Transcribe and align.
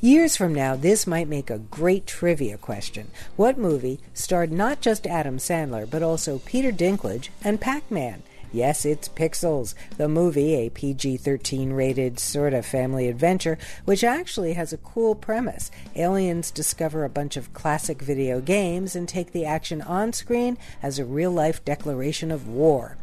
Years 0.00 0.36
from 0.36 0.54
now, 0.54 0.76
this 0.76 1.08
might 1.08 1.26
make 1.26 1.50
a 1.50 1.58
great 1.58 2.06
trivia 2.06 2.56
question. 2.56 3.08
What 3.34 3.58
movie 3.58 3.98
starred 4.14 4.52
not 4.52 4.80
just 4.80 5.08
Adam 5.08 5.38
Sandler, 5.38 5.90
but 5.90 6.04
also 6.04 6.38
Peter 6.38 6.70
Dinklage 6.70 7.30
and 7.42 7.60
Pac 7.60 7.90
Man? 7.90 8.22
Yes, 8.52 8.84
it's 8.84 9.08
Pixels, 9.08 9.74
the 9.96 10.08
movie, 10.08 10.54
a 10.54 10.70
PG 10.70 11.16
13 11.16 11.72
rated 11.72 12.20
sort 12.20 12.54
of 12.54 12.64
family 12.64 13.08
adventure, 13.08 13.58
which 13.86 14.04
actually 14.04 14.52
has 14.52 14.72
a 14.72 14.78
cool 14.78 15.16
premise. 15.16 15.68
Aliens 15.96 16.52
discover 16.52 17.04
a 17.04 17.10
bunch 17.10 17.36
of 17.36 17.52
classic 17.52 18.00
video 18.00 18.40
games 18.40 18.94
and 18.94 19.08
take 19.08 19.32
the 19.32 19.44
action 19.44 19.82
on 19.82 20.12
screen 20.12 20.58
as 20.80 21.00
a 21.00 21.04
real 21.04 21.32
life 21.32 21.64
declaration 21.64 22.30
of 22.30 22.46
war. 22.46 22.96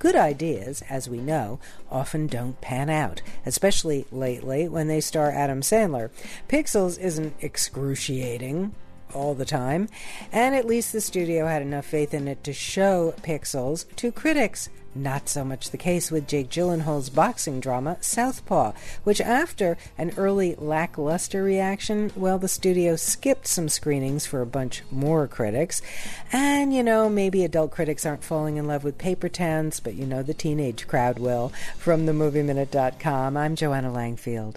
Good 0.00 0.16
ideas, 0.16 0.82
as 0.88 1.10
we 1.10 1.18
know, 1.18 1.60
often 1.90 2.26
don't 2.26 2.58
pan 2.62 2.88
out, 2.88 3.20
especially 3.44 4.06
lately 4.10 4.66
when 4.66 4.88
they 4.88 4.98
star 5.02 5.30
Adam 5.30 5.60
Sandler. 5.60 6.08
Pixels 6.48 6.98
isn't 6.98 7.34
excruciating 7.42 8.74
all 9.14 9.34
the 9.34 9.44
time, 9.44 9.88
and 10.32 10.54
at 10.54 10.66
least 10.66 10.92
the 10.92 11.00
studio 11.00 11.46
had 11.46 11.62
enough 11.62 11.86
faith 11.86 12.14
in 12.14 12.28
it 12.28 12.42
to 12.44 12.52
show 12.52 13.14
Pixels 13.22 13.84
to 13.96 14.12
critics. 14.12 14.68
Not 14.94 15.28
so 15.28 15.44
much 15.44 15.70
the 15.70 15.76
case 15.76 16.10
with 16.10 16.26
Jake 16.26 16.50
Gyllenhaal's 16.50 17.10
boxing 17.10 17.60
drama, 17.60 17.98
Southpaw, 18.00 18.72
which, 19.04 19.20
after 19.20 19.78
an 19.96 20.12
early 20.16 20.56
lackluster 20.56 21.44
reaction, 21.44 22.10
well, 22.16 22.38
the 22.38 22.48
studio 22.48 22.96
skipped 22.96 23.46
some 23.46 23.68
screenings 23.68 24.26
for 24.26 24.40
a 24.40 24.46
bunch 24.46 24.82
more 24.90 25.28
critics. 25.28 25.80
And, 26.32 26.74
you 26.74 26.82
know, 26.82 27.08
maybe 27.08 27.44
adult 27.44 27.70
critics 27.70 28.04
aren't 28.04 28.24
falling 28.24 28.56
in 28.56 28.66
love 28.66 28.82
with 28.82 28.98
paper 28.98 29.28
towns, 29.28 29.78
but 29.78 29.94
you 29.94 30.06
know 30.06 30.24
the 30.24 30.34
teenage 30.34 30.88
crowd 30.88 31.20
will. 31.20 31.52
From 31.76 32.04
themovieminute.com, 32.04 33.36
I'm 33.36 33.54
Joanna 33.54 33.90
Langfield. 33.90 34.56